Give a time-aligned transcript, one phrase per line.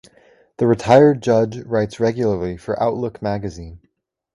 [0.57, 3.81] The retired judge writes regularly for "Outlook Magazine".